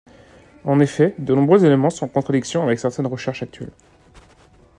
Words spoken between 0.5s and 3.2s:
En effet, de nombreux éléments sont en contradiction avec certaines